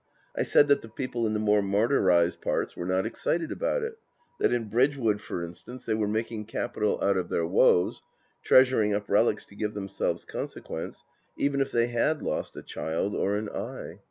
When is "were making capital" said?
5.93-6.99